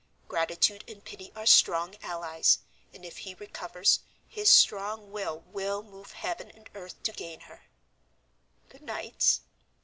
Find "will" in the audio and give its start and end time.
5.11-5.41, 5.41-5.83